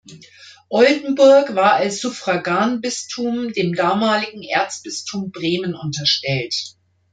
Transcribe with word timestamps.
Oldenburg 0.69 1.53
war 1.53 1.73
als 1.73 2.01
Suffraganbistum 2.01 3.53
dem 3.53 3.75
damaligen 3.75 4.41
Erzbistum 4.41 5.29
Bremen 5.29 5.75
unterstellt. 5.75 6.55